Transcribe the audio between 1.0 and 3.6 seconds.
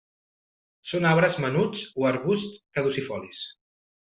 arbres menuts o arbusts caducifolis.